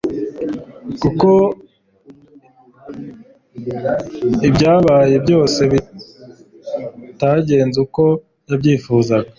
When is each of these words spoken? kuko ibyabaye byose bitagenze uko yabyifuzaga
kuko 1.01 1.29
ibyabaye 4.47 5.15
byose 5.25 5.61
bitagenze 5.73 7.77
uko 7.85 8.03
yabyifuzaga 8.49 9.29